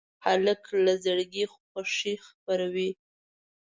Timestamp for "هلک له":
0.25-0.93